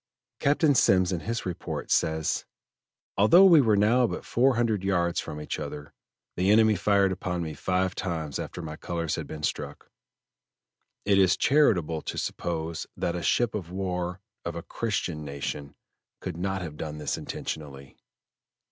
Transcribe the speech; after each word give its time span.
Captain 0.39 0.73
Semmes 0.73 1.11
in 1.11 1.19
his 1.19 1.45
report 1.45 1.91
says: 1.91 2.43
"Although 3.17 3.45
we 3.45 3.61
were 3.61 3.75
now 3.77 4.07
but 4.07 4.25
four 4.25 4.55
hundred 4.55 4.83
yards 4.83 5.19
from 5.19 5.39
each 5.39 5.59
other, 5.59 5.93
the 6.35 6.49
enemy 6.49 6.75
fired 6.75 7.11
upon 7.11 7.43
me 7.43 7.53
five 7.53 7.93
times 7.93 8.39
after 8.39 8.63
my 8.63 8.75
colors 8.75 9.13
had 9.13 9.27
been 9.27 9.43
struck. 9.43 9.91
It 11.05 11.19
is 11.19 11.37
charitable 11.37 12.01
to 12.01 12.17
suppose 12.17 12.87
that 12.97 13.15
a 13.15 13.21
ship 13.21 13.53
of 13.53 13.69
war 13.69 14.21
of 14.43 14.55
a 14.55 14.63
christian 14.63 15.23
nation 15.23 15.75
could 16.19 16.35
not 16.35 16.63
have 16.63 16.77
done 16.77 16.97
this 16.97 17.15
intentionally." 17.15 17.95